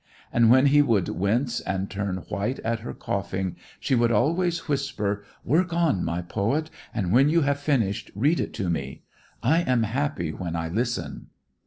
And 0.33 0.49
when 0.49 0.65
he 0.65 0.81
would 0.81 1.07
wince 1.09 1.59
and 1.61 1.87
turn 1.87 2.17
white 2.27 2.57
at 2.61 2.79
her 2.79 2.91
coughing, 2.95 3.55
she 3.79 3.93
would 3.93 4.11
always 4.11 4.67
whisper: 4.67 5.23
"Work 5.45 5.73
on, 5.73 6.03
my 6.03 6.23
poet, 6.23 6.71
and 6.91 7.11
when 7.11 7.29
you 7.29 7.41
have 7.41 7.59
finished 7.59 8.09
read 8.15 8.39
it 8.39 8.51
to 8.55 8.67
me. 8.71 9.03
I 9.43 9.59
am 9.61 9.83
happy 9.83 10.33
when 10.33 10.55
I 10.55 10.69
listen." 10.69 11.27